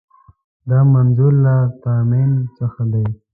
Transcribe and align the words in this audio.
دا 0.69 0.79
منظور 0.93 1.33
له 1.45 1.55
تامین 1.83 2.31
څخه 2.57 2.81
دی. 2.93 3.05